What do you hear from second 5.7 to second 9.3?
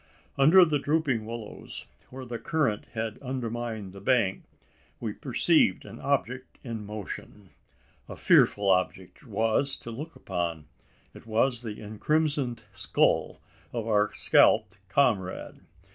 an object in motion. A fearful object it